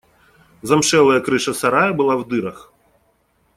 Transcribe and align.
Замшелая 0.71 1.19
крыша 1.27 1.53
сарая 1.61 1.93
была 2.01 2.17
в 2.17 2.27
дырах. 2.27 2.67